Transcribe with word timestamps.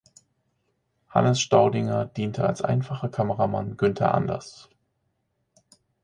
Hannes 1.11 1.39
Staudinger 1.39 2.07
diente 2.07 2.43
als 2.47 2.63
einfacher 2.63 3.07
Kameramann 3.07 3.77
Günther 3.77 4.15
Anders. 4.15 4.67